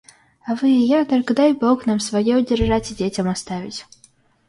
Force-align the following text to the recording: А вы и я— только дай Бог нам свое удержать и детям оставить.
А 0.47 0.55
вы 0.59 0.71
и 0.71 0.79
я— 0.91 1.05
только 1.11 1.35
дай 1.35 1.53
Бог 1.53 1.85
нам 1.85 1.99
свое 1.99 2.37
удержать 2.37 2.89
и 2.91 2.95
детям 2.95 3.29
оставить. 3.29 3.85